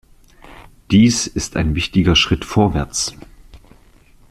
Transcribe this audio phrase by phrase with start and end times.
[0.89, 3.13] Dies ist ein wichtiger Schritt vorwärts.